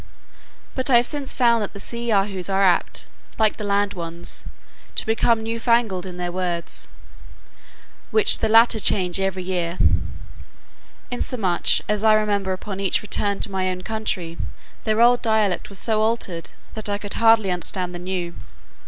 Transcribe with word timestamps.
But 0.73 0.89
I 0.89 0.95
have 0.97 1.05
since 1.05 1.31
found 1.31 1.61
that 1.61 1.73
the 1.73 1.79
sea 1.79 2.07
Yahoos 2.07 2.49
are 2.49 2.63
apt, 2.63 3.07
like 3.37 3.57
the 3.57 3.63
land 3.63 3.93
ones, 3.93 4.47
to 4.95 5.05
become 5.05 5.43
new 5.43 5.59
fangled 5.59 6.07
in 6.07 6.17
their 6.17 6.31
words, 6.31 6.89
which 8.09 8.39
the 8.39 8.49
latter 8.49 8.79
change 8.79 9.19
every 9.19 9.43
year; 9.43 9.77
insomuch, 11.11 11.83
as 11.87 12.03
I 12.03 12.15
remember 12.15 12.51
upon 12.51 12.79
each 12.79 13.03
return 13.03 13.41
to 13.41 13.51
my 13.51 13.69
own 13.69 13.83
country 13.83 14.39
their 14.85 15.01
old 15.01 15.21
dialect 15.21 15.69
was 15.69 15.77
so 15.77 16.01
altered, 16.01 16.49
that 16.73 16.89
I 16.89 16.97
could 16.97 17.13
hardly 17.13 17.51
understand 17.51 17.93
the 17.93 17.99
new. 17.99 18.33